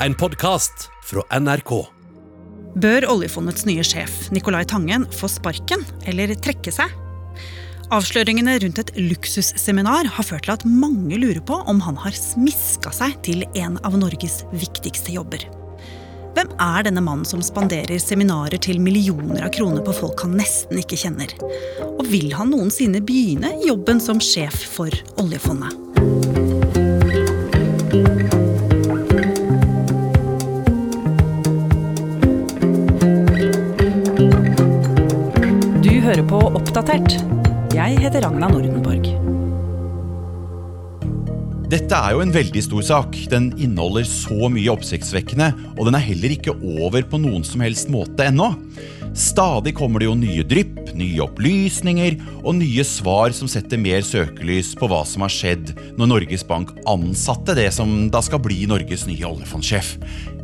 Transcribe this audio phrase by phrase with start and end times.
[0.00, 1.70] En podkast fra NRK.
[2.76, 6.92] Bør oljefondets nye sjef Nicolai Tangen få sparken eller trekke seg?
[7.96, 12.92] Avsløringene rundt et luksusseminar har ført til at mange lurer på om han har smiska
[12.92, 15.48] seg til en av Norges viktigste jobber.
[16.36, 20.76] Hvem er denne mannen som spanderer seminarer til millioner av kroner på folk han nesten
[20.82, 21.32] ikke kjenner?
[21.96, 24.92] Og vil han noensinne begynne jobben som sjef for
[25.24, 25.72] oljefondet?
[41.86, 43.12] Dette er jo en veldig stor sak.
[43.30, 47.92] Den inneholder så mye oppsiktsvekkende, og den er heller ikke over på noen som helst
[47.94, 48.48] måte ennå.
[49.14, 54.72] Stadig kommer det jo nye drypp, nye opplysninger og nye svar som setter mer søkelys
[54.74, 59.06] på hva som har skjedd når Norges Bank ansatte det som da skal bli Norges
[59.06, 59.94] nye oljefondsjef.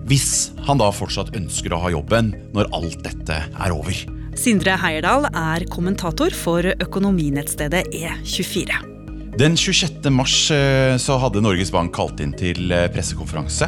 [0.07, 3.99] Hvis han da fortsatt ønsker å ha jobben når alt dette er over.
[4.39, 8.92] Sindre Heierdal er kommentator for økonominettstedet E24.
[9.33, 10.11] Den 26.
[10.11, 13.65] mars eh, så hadde Norges Bank kalt inn til eh, pressekonferanse.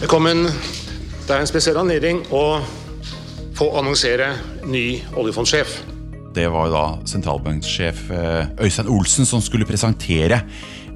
[0.00, 0.46] Velkommen.
[1.26, 2.62] Det er en spesiell anledning å
[3.52, 4.30] få annonsere
[4.64, 5.74] ny oljefondsjef.
[6.32, 10.40] Det var jo da sentralbanksjef eh, Øystein Olsen som skulle presentere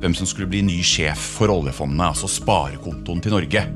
[0.00, 3.66] hvem som skulle bli ny sjef for oljefondene, altså sparekontoen til Norge.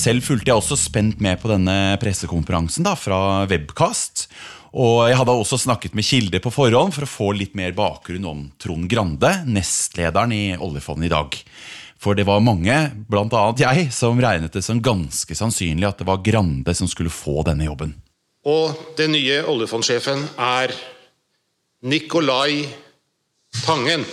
[0.00, 4.17] Selv fulgte jeg også spent med på denne pressekonferansen da, fra Webcast.
[4.76, 8.26] Og jeg hadde også snakket med kilder på forhånd for å få litt mer bakgrunn
[8.28, 11.38] om Trond Grande, nestlederen i oljefondet i dag.
[11.98, 12.76] For det var mange,
[13.10, 13.44] bl.a.
[13.58, 17.66] jeg, som regnet det som ganske sannsynlig at det var Grande som skulle få denne
[17.66, 17.96] jobben.
[18.46, 20.76] Og den nye oljefondsjefen er
[21.88, 22.68] Nicolai
[23.64, 24.04] Tangen.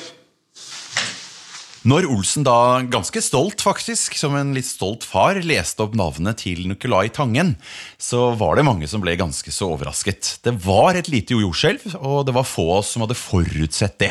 [1.86, 6.64] Når Olsen da, ganske stolt faktisk, som en litt stolt far, leste opp navnet til
[6.66, 7.52] Nicolai Tangen,
[8.02, 10.39] så var det mange som ble ganske så overrasket.
[10.41, 14.09] Det var et lite jordskjelv, og det var få av oss som hadde forutsett det.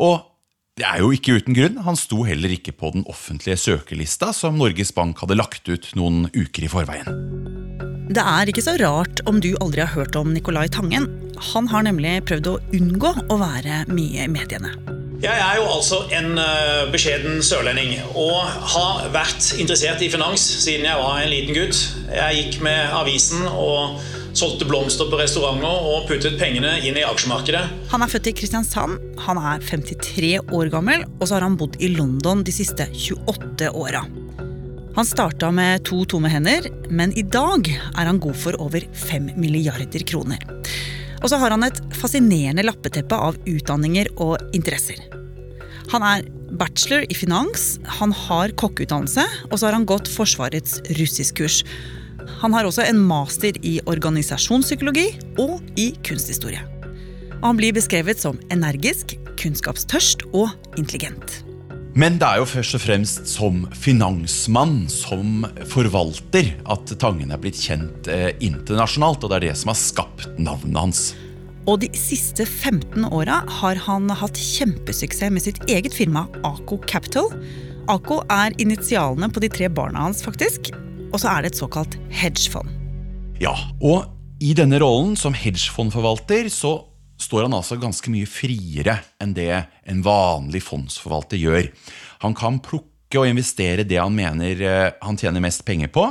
[0.00, 0.22] Og
[0.80, 1.76] det er jo ikke uten grunn.
[1.84, 6.30] Han sto heller ikke på den offentlige søkelista som Norges Bank hadde lagt ut noen
[6.32, 7.12] uker i forveien.
[8.08, 11.10] Det er ikke så rart om du aldri har hørt om Nicolai Tangen.
[11.52, 15.01] Han har nemlig prøvd å unngå å være mye i mediene.
[15.22, 18.40] Jeg er jo altså en uh, beskjeden sørlending og
[18.72, 21.78] har vært interessert i finans siden jeg var en liten gutt.
[22.10, 24.00] Jeg gikk med avisen og
[24.34, 27.62] solgte blomster på restauranter og puttet pengene inn i aksjemarkedet.
[27.92, 31.78] Han er født i Kristiansand, han er 53 år gammel, og så har han bodd
[31.78, 34.02] i London de siste 28 åra.
[34.98, 39.36] Han starta med to tomme hender, men i dag er han god for over 5
[39.38, 40.42] milliarder kroner.
[41.22, 44.98] Og så har han et fascinerende lappeteppe av utdanninger og interesser.
[45.92, 46.26] Han er
[46.58, 51.62] bachelor i finans, han har kokkeutdannelse, og så har han gått Forsvarets russiskkurs.
[52.42, 55.08] Han har også en master i organisasjonspsykologi
[55.42, 56.62] og i kunsthistorie.
[57.40, 61.42] Og han blir beskrevet som energisk, kunnskapstørst og intelligent.
[61.92, 67.58] Men det er jo først og fremst som finansmann, som forvalter, at Tangen er blitt
[67.60, 69.20] kjent eh, internasjonalt.
[69.20, 71.02] Og det er det som har skapt navnet hans.
[71.68, 77.28] Og de siste 15 åra har han hatt kjempesuksess med sitt eget firma Ako Capital.
[77.92, 80.72] Ako er initialene på de tre barna hans, faktisk.
[81.12, 82.72] Og så er det et såkalt hedgefond.
[83.42, 83.52] Ja,
[83.84, 84.08] og
[84.42, 86.78] i denne rollen som hedgefondforvalter så
[87.22, 89.50] står han altså ganske mye friere enn det
[89.88, 91.68] en vanlig fondsforvalter gjør.
[92.26, 96.06] Han kan plukke og investere det han mener eh, han tjener mest penger på,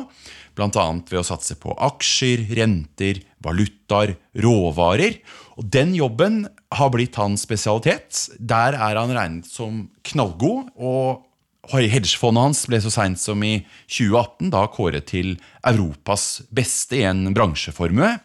[0.57, 0.85] bl.a.
[1.09, 5.17] ved å satse på aksjer, renter, valutaer, råvarer.
[5.57, 6.43] Og den jobben
[6.75, 8.27] har blitt hans spesialitet.
[8.37, 10.71] Der er han regnet som knallgod.
[10.75, 11.27] og
[11.71, 15.35] Hedgefondet hans ble så seint som i 2018 da kåret til
[15.67, 18.15] Europas beste i en bransjeformue.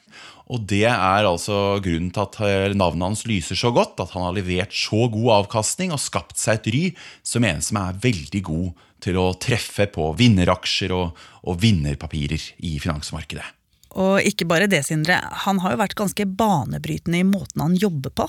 [0.46, 4.36] Og det er altså grunnen til at navnet hans lyser så godt, at han har
[4.36, 6.82] levert så god avkastning og skapt seg et ry
[7.26, 12.76] som en som er veldig god til å treffe på vinneraksjer og, og vinnerpapirer i
[12.82, 13.44] finansmarkedet.
[13.96, 15.18] Og ikke bare det, Sindre.
[15.46, 18.28] Han har jo vært ganske banebrytende i måten han jobber på.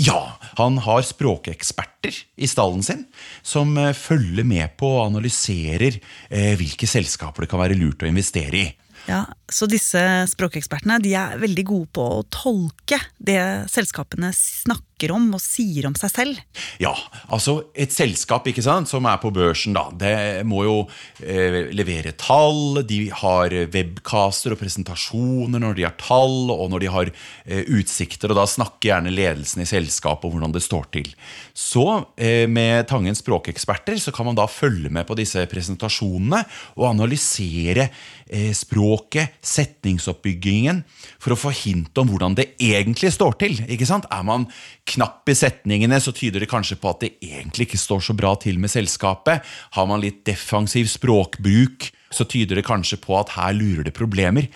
[0.00, 3.04] Ja, han har språkeksperter i stallen sin
[3.46, 8.10] som eh, følger med på og analyserer eh, hvilke selskaper det kan være lurt å
[8.10, 8.72] investere i.
[9.06, 9.22] Ja,
[9.54, 10.00] Så disse
[10.32, 13.38] språkekspertene de er veldig gode på å tolke det
[13.70, 16.40] selskapene snakker om og sier om seg selv.
[16.82, 16.92] Ja,
[17.32, 20.76] altså et selskap ikke sant, som er på børsen, da, det må jo
[21.22, 22.82] eh, levere tall.
[22.86, 28.32] De har webcaster og presentasjoner når de har tall, og når de har eh, utsikter.
[28.32, 31.10] Og da snakker gjerne ledelsen i selskapet om hvordan det står til.
[31.54, 31.86] Så
[32.16, 36.42] eh, med Tangens språkeksperter så kan man da følge med på disse presentasjonene
[36.78, 37.88] og analysere
[38.26, 40.82] eh, språket, setningsoppbyggingen,
[41.22, 43.58] for å få hint om hvordan det egentlig står til.
[43.68, 44.08] ikke sant?
[44.12, 44.46] Er man
[44.90, 48.34] knapp i setningene, så tyder det kanskje på at det egentlig ikke står så bra
[48.40, 49.44] til med selskapet.
[49.76, 54.48] Har man litt defensiv språkbruk, så tyder det kanskje på at her lurer det problemer.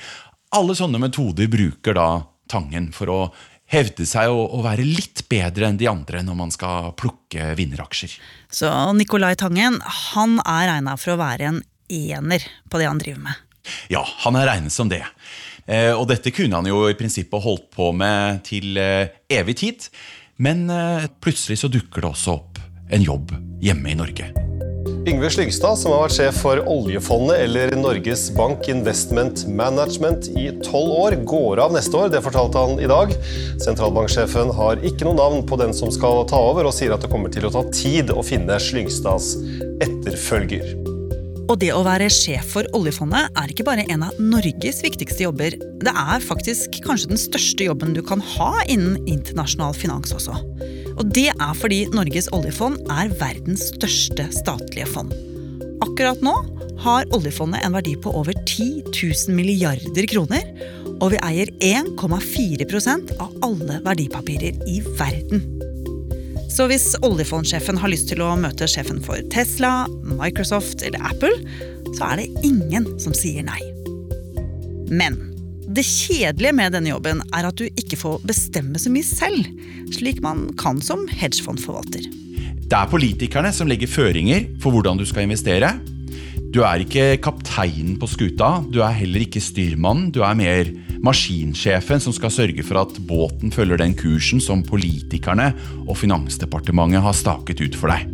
[0.56, 2.08] Alle sånne metoder bruker da
[2.49, 3.23] Tangen for å
[3.69, 8.14] hevde seg og, være litt bedre enn de andre når man skal plukke vinneraksjer.
[8.49, 9.76] Så Nicolai Tangen
[10.14, 11.61] han er regna for å være en
[11.93, 13.44] ener på det han driver med.
[13.93, 15.05] Ja, han er regnet som det.
[15.69, 19.88] Eh, og dette kunne han jo i prinsippet holdt på med til eh, evig tid.
[20.41, 22.62] Men eh, plutselig så dukker det også opp
[22.94, 24.31] en jobb hjemme i Norge.
[25.09, 30.93] Yngve Slyngstad, som har vært sjef for oljefondet eller Norges Bank Investment Management i tolv
[30.99, 32.11] år, går av neste år.
[32.12, 33.14] Det fortalte han i dag.
[33.64, 37.12] Sentralbanksjefen har ikke noe navn på den som skal ta over, og sier at det
[37.12, 39.35] kommer til å ta tid å finne Slyngstads
[39.85, 40.88] etterfølger.
[41.49, 45.56] Og det å være sjef for oljefondet er ikke bare en av Norges viktigste jobber.
[45.81, 50.37] Det er faktisk kanskje den største jobben du kan ha innen internasjonal finans også.
[50.99, 55.15] Og det er fordi Norges oljefond er verdens største statlige fond.
[55.87, 56.35] Akkurat nå
[56.85, 60.45] har oljefondet en verdi på over 10 000 milliarder kroner,
[60.99, 65.57] og vi eier 1,4% av alle verdipapirer i verden.
[66.49, 71.35] Så hvis oljefondsjefen har lyst til å møte sjefen for Tesla, Microsoft eller Apple,
[71.93, 73.61] så er det ingen som sier nei.
[74.89, 75.19] Men
[75.69, 79.45] det kjedelige med denne jobben er at du ikke får bestemme så mye selv,
[79.93, 82.09] slik man kan som hedgefondforvalter.
[82.69, 85.75] Det er politikerne som legger føringer for hvordan du skal investere.
[86.53, 90.09] Du er ikke kapteinen på skuta, du er heller ikke styrmannen.
[90.17, 90.73] Du er mer
[91.05, 95.53] maskinsjefen som skal sørge for at båten følger den kursen som politikerne
[95.87, 98.09] og Finansdepartementet har staket ut for deg.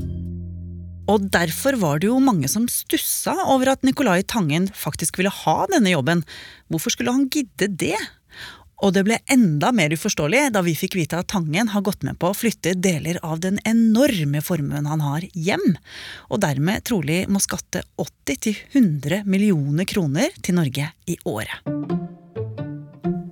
[1.10, 5.56] Og derfor var det jo mange som stussa over at Nicolai Tangen faktisk ville ha
[5.68, 6.24] denne jobben.
[6.72, 7.98] Hvorfor skulle han gidde det?
[8.84, 12.18] Og det ble enda mer uforståelig da vi fikk vite at Tangen har gått med
[12.20, 15.76] på å flytte deler av den enorme formuen han har, hjem,
[16.28, 21.64] og dermed trolig må skatte 80-100 millioner kroner til Norge i året.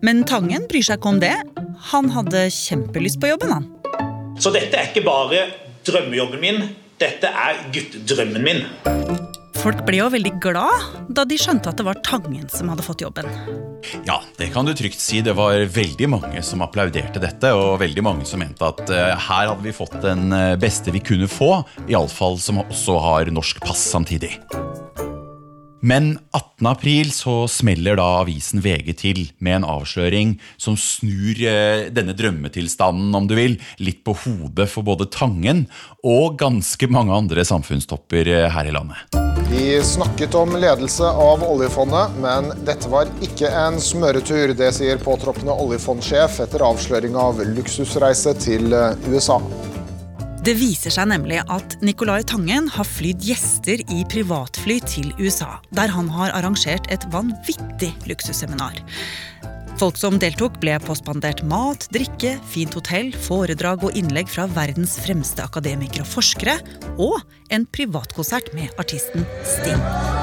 [0.03, 1.35] Men Tangen bryr seg ikke om det.
[1.93, 3.69] Han hadde kjempelyst på jobben, han.
[4.43, 5.45] Så dette er ikke bare
[5.87, 6.65] drømmejobben min,
[6.99, 8.65] dette er guttedrømmen min.
[9.63, 13.05] Folk ble jo veldig glad da de skjønte at det var Tangen som hadde fått
[13.05, 13.29] jobben.
[14.09, 15.21] Ja, det kan du trygt si.
[15.23, 19.53] Det var veldig mange som applauderte dette, og veldig mange som mente at uh, her
[19.53, 23.87] hadde vi fått den uh, beste vi kunne få, iallfall som også har norsk pass
[23.95, 24.35] samtidig.
[25.85, 26.67] Men 18.
[26.67, 33.11] april så smeller da avisen VG til med en avsløring som snur eh, denne drømmetilstanden,
[33.19, 35.65] om du vil, litt på hodet for både Tangen
[36.07, 39.19] og ganske mange andre samfunnstopper eh, her i landet.
[39.51, 44.55] De snakket om ledelse av oljefondet, men dette var ikke en smøretur.
[44.55, 49.43] Det sier påtroppende oljefondsjef etter avsløring av luksusreise til eh, USA.
[50.43, 55.93] Det viser seg nemlig at Nicolai Tangen har flydd gjester i privatfly til USA, der
[55.95, 58.81] han har arrangert et vanvittig luksusseminar.
[59.79, 65.47] Folk som deltok, ble påspandert mat, drikke, fint hotell, foredrag og innlegg fra verdens fremste
[65.47, 66.59] akademikere og forskere,
[66.99, 67.23] og
[67.55, 70.22] en privatkonsert med artisten Sting.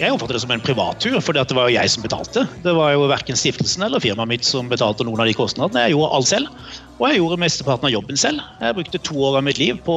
[0.00, 2.46] Jeg oppfatter det som en privattur, for det var jo jeg som betalte.
[2.64, 5.82] Det var jo verken stiftelsen eller firmaet mitt som betalte noen av de kostnadene.
[5.84, 8.40] Jeg gjorde alt selv, og jeg gjorde mesteparten av jobben selv.
[8.62, 9.96] Jeg brukte to år av mitt liv på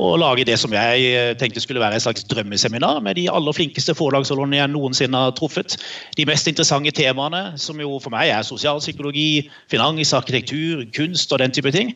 [0.00, 3.58] å lage det som jeg eh, tenkte skulle være et slags drømmeseminar med de aller
[3.58, 5.76] flinkeste forlagsholderne jeg noensinne har truffet.
[6.16, 11.52] De mest interessante temaene, som jo for meg er sosialpsykologi, finans, arkitektur, kunst og den
[11.52, 11.92] type ting.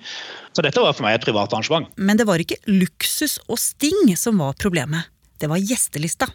[0.53, 1.89] Så dette var for meg et privat arrangement.
[1.97, 5.09] Men det var ikke luksus og sting som var problemet.
[5.41, 6.29] Det var gjestelista.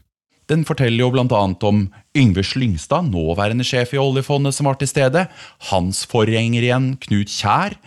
[0.50, 1.42] Den forteller jo bl.a.
[1.70, 1.84] om
[2.18, 5.28] Yngve Slyngstad, nåværende sjef i oljefondet, som var til stede,
[5.70, 7.78] hans forgjenger igjen, Knut Kjær,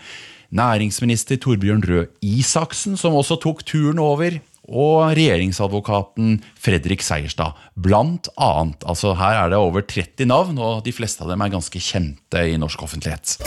[0.54, 4.38] næringsminister Torbjørn Røe Isaksen, som også tok turen over,
[4.70, 8.86] og regjeringsadvokaten Fredrik Seierstad, blant annet.
[8.86, 12.46] Altså Her er det over 30 navn, og de fleste av dem er ganske kjente
[12.46, 13.40] i norsk offentlighet.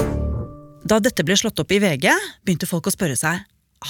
[0.86, 2.12] Da dette ble slått opp i VG,
[2.44, 3.46] begynte folk å spørre seg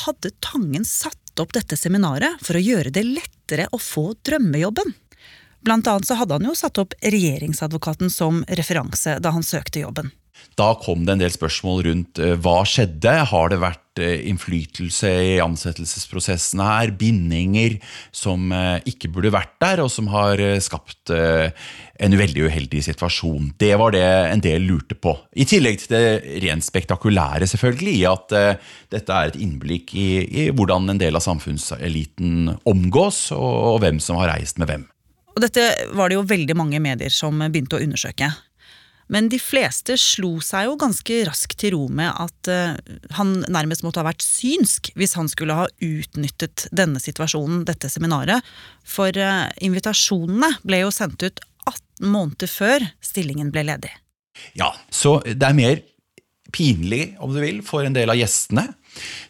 [0.06, 4.94] hadde Tangen satt opp dette seminaret for å gjøre det lettere å få drømmejobben.
[5.66, 10.14] Blant annet så hadde han jo satt opp regjeringsadvokaten som referanse da han søkte jobben.
[10.56, 13.12] Da kom det en del spørsmål rundt eh, hva skjedde.
[13.32, 16.94] Har det vært eh, innflytelse i ansettelsesprosessen her?
[16.96, 17.76] Bindinger
[18.16, 23.52] som eh, ikke burde vært der, og som har skapt en veldig uheldig situasjon.
[23.60, 25.16] Det var det en del lurte på.
[25.36, 28.36] I tillegg til det rent spektakulære, selvfølgelig, i at
[28.92, 34.04] dette er et innblikk i, i hvordan en del av samfunnseliten omgås, og, og hvem
[34.04, 34.88] som har reist med hvem.
[35.36, 35.64] Og dette
[35.96, 38.32] var det jo veldig mange medier som begynte å undersøke.
[39.12, 42.78] Men de fleste slo seg jo ganske raskt til ro med at uh,
[43.20, 48.42] han nærmest måtte ha vært synsk hvis han skulle ha utnyttet denne situasjonen, dette seminaret.
[48.82, 53.94] For uh, invitasjonene ble jo sendt ut 18 måneder før stillingen ble ledig.
[54.58, 55.84] Ja, så det er mer
[56.56, 58.68] pinlig, om du vil, for en del av gjestene.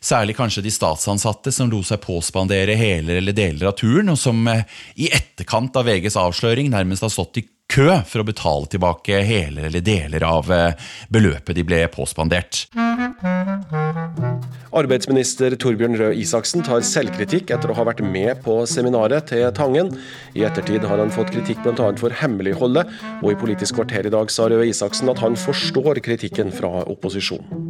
[0.03, 4.45] Særlig kanskje de statsansatte som lo seg påspandere hele eller deler av turen, og som
[4.47, 4.63] uh,
[4.95, 9.67] i etterkant av VGs avsløring nærmest har stått i kø for å betale tilbake hele
[9.67, 12.65] eller deler av eh, beløpet de ble påspandert.
[14.75, 19.93] Arbeidsminister Torbjørn Røe Isaksen tar selvkritikk etter å ha vært med på seminaret til Tangen.
[20.35, 21.93] I ettertid har han fått kritikk bl.a.
[21.99, 22.91] for hemmeligholdet,
[23.21, 27.64] og i Politisk kvarter i dag sa Røe Isaksen at han forstår kritikken fra opposisjonen.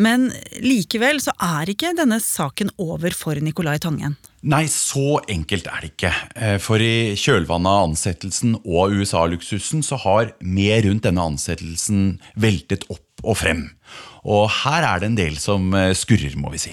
[0.00, 0.30] Men
[0.64, 4.16] likevel så er ikke denne saken over for Nicolai Tangen.
[4.40, 6.12] Nei, så enkelt er det ikke.
[6.32, 12.86] Eh, for i kjølvannet av ansettelsen og USA-luksusen så har mer rundt denne ansettelsen veltet
[12.88, 13.66] opp og frem.
[14.24, 16.72] Og her er det en del som eh, skurrer, må vi si.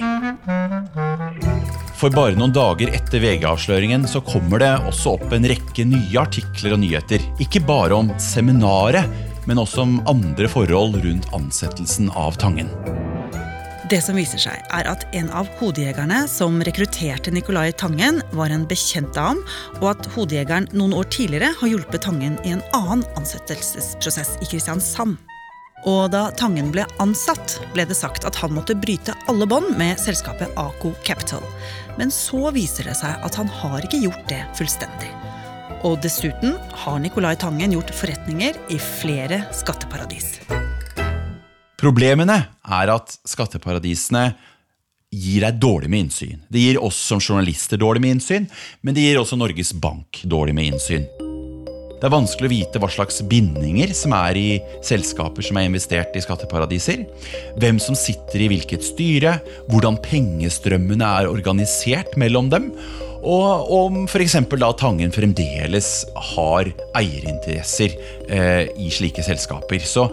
[1.98, 6.77] For bare noen dager etter VG-avsløringen så kommer det også opp en rekke nye artikler
[6.77, 7.25] og nyheter.
[7.43, 9.12] Ikke bare om seminaret,
[9.50, 12.72] men også om andre forhold rundt ansettelsen av Tangen.
[13.88, 18.65] Det som viser seg, er at en av hodejegerne som rekrutterte Nicolai Tangen, var en
[18.67, 19.39] bekjent av ham,
[19.77, 25.15] og at hodejegeren noen år tidligere har hjulpet Tangen i en annen ansettelsesprosess i Kristiansand.
[25.88, 30.01] Og da Tangen ble ansatt, ble det sagt at han måtte bryte alle bånd med
[30.03, 31.46] selskapet Aco Capital.
[31.96, 35.13] Men så viser det seg at han har ikke gjort det fullstendig.
[35.88, 40.34] Og dessuten har Nicolai Tangen gjort forretninger i flere skatteparadis.
[41.77, 44.31] Problemene er at skatteparadisene
[45.13, 46.39] gir deg dårlig med innsyn.
[46.50, 48.48] Det gir oss som journalister dårlig med innsyn,
[48.81, 51.05] men det gir også Norges Bank dårlig med innsyn.
[51.98, 54.48] Det er vanskelig å vite hva slags bindinger som er i
[54.86, 57.05] selskaper som er investert i skatteparadiser,
[57.62, 59.38] hvem som sitter i hvilket styre,
[59.69, 62.72] hvordan pengestrømmene er organisert mellom dem,
[63.27, 64.38] og om f.eks.
[64.62, 65.91] da Tangen fremdeles
[66.34, 67.98] har eierinteresser
[68.29, 69.81] eh, i slike selskaper.
[69.81, 70.05] Så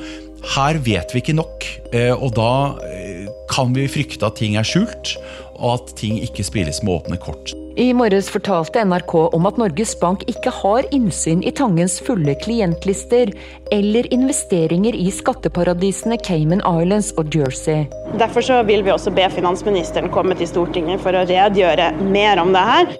[0.52, 4.66] her vet vi ikke nok, eh, og da eh, kan vi frykte at ting er
[4.66, 5.16] skjult,
[5.54, 7.54] og at ting ikke spilles med åpne kort.
[7.74, 13.32] I morges fortalte NRK om at Norges Bank ikke har innsyn i Tangens fulle klientlister
[13.74, 17.88] eller investeringer i skatteparadisene Cayman Islands og Jersey.
[18.20, 22.62] Derfor vil vi også be finansministeren komme til Stortinget for å redegjøre mer om det
[22.68, 22.94] her.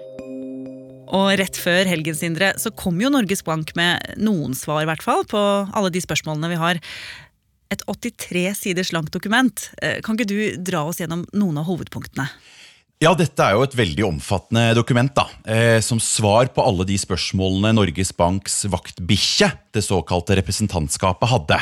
[1.15, 5.05] Og rett før helgen Sindre, så kom jo Norges Bank med noen svar i hvert
[5.05, 6.81] fall, på alle de spørsmålene vi har
[7.73, 9.69] et 83 siders langt dokument.
[9.81, 12.27] Eh, kan ikke du dra oss gjennom noen av hovedpunktene?
[13.03, 15.11] Ja, dette er jo et veldig omfattende dokument.
[15.15, 15.27] da.
[15.45, 21.59] Eh, som svar på alle de spørsmålene Norges Banks vaktbikkje, det såkalte representantskapet, hadde.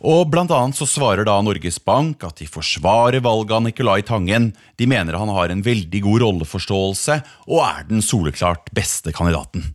[0.00, 4.54] Og Blant annet så svarer da Norges Bank at de forsvarer valget av Nicolai Tangen.
[4.76, 9.74] De mener han har en veldig god rolleforståelse og er den soleklart beste kandidaten.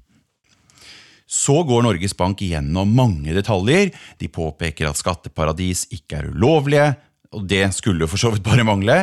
[1.36, 3.92] Så går Norges Bank igjennom mange detaljer.
[4.22, 6.94] De påpeker at skatteparadis ikke er ulovlige.
[7.36, 9.02] Og det skulle jo for så vidt bare mangle,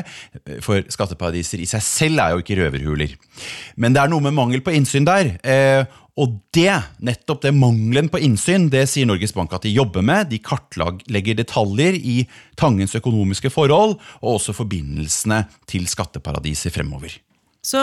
[0.65, 3.17] for skatteparadiser i seg selv er jo ikke røverhuler.
[3.77, 5.35] Men det er noe med mangel på innsyn der.
[5.45, 10.05] Eh, og det, nettopp det mangelen på innsyn, det sier Norges Bank at de jobber
[10.05, 10.29] med.
[10.33, 12.19] De kartlegger detaljer i
[12.61, 17.17] Tangens økonomiske forhold, og også forbindelsene til skatteparadiser fremover.
[17.65, 17.81] Så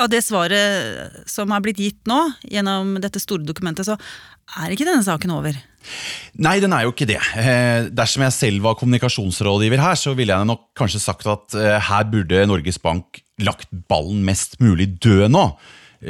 [0.00, 2.20] av det svaret som er blitt gitt nå,
[2.50, 3.98] gjennom dette store dokumentet, så
[4.60, 5.56] er ikke denne saken over?
[6.40, 7.20] Nei, den er jo ikke det.
[7.38, 11.78] Eh, dersom jeg selv var kommunikasjonsrådgiver her, så ville jeg nok kanskje sagt at eh,
[11.88, 15.48] her burde Norges Bank lagt ballen mest mulig død nå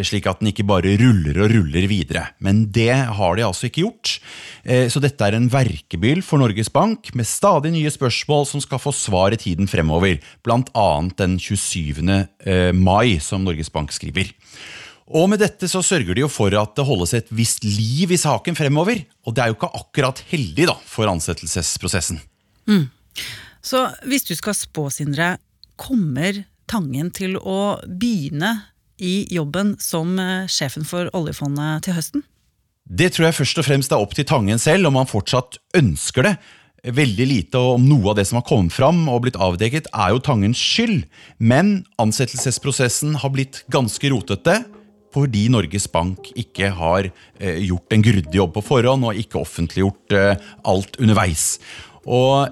[0.02, 2.26] slik at den ikke bare ruller og ruller videre.
[2.42, 4.16] Men det har de altså ikke gjort.
[4.64, 8.82] Eh, så dette er en verkebyll for Norges Bank, med stadig nye spørsmål som skal
[8.82, 10.88] få svar i tiden fremover, bl.a.
[11.18, 12.00] den 27.
[12.00, 14.32] Eh, mai, som Norges Bank skriver.
[15.14, 18.20] Og med dette så sørger de jo for at det holdes et visst liv i
[18.20, 22.22] saken fremover, og det er jo ikke akkurat heldig da, for ansettelsesprosessen.
[23.64, 25.36] Så hvis du skal spå, Sindre,
[25.76, 28.54] kommer Tangen til å begynne
[28.98, 32.24] i jobben som eh, sjefen for oljefondet til høsten?
[32.84, 36.28] Det tror jeg først og fremst er opp til Tangen selv om han fortsatt ønsker
[36.28, 36.34] det.
[36.84, 40.20] Veldig lite om noe av det som har kommet fram og blitt avdekket, er jo
[40.20, 41.06] Tangens skyld.
[41.40, 44.60] Men ansettelsesprosessen har blitt ganske rotete
[45.14, 50.16] fordi Norges Bank ikke har eh, gjort en grundig jobb på forhånd og ikke offentliggjort
[50.18, 51.44] eh, alt underveis.
[52.04, 52.50] Og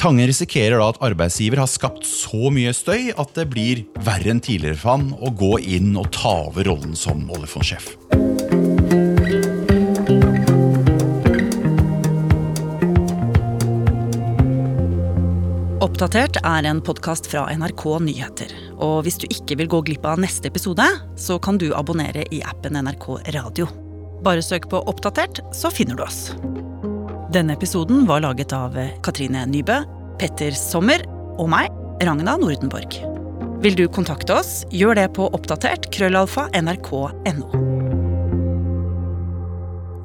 [0.00, 4.40] Tangen risikerer da at arbeidsgiver har skapt så mye støy at det blir verre enn
[4.40, 7.94] tidligere for han å gå inn og ta over rollen som oljefondsjef.
[15.80, 18.52] Oppdatert er en podkast fra NRK Nyheter.
[18.80, 20.86] Og hvis du ikke vil gå glipp av neste episode,
[21.20, 23.06] så kan du abonnere i appen NRK
[23.36, 23.68] Radio.
[24.24, 26.30] Bare søk på Oppdatert, så finner du oss.
[27.30, 28.74] Denne episoden var laget av
[29.06, 29.76] Katrine Nybø,
[30.18, 31.04] Petter Sommer
[31.38, 31.70] og meg,
[32.02, 32.96] Ragna Nordenborg.
[33.62, 37.46] Vil du kontakte oss, gjør det på oppdatert krøllalfa nrk.no.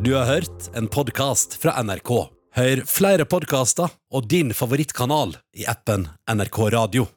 [0.06, 2.14] Du har hørt en podkast fra NRK.
[2.62, 7.10] Hør flere podkaster og din favorittkanal i appen NRK Radio.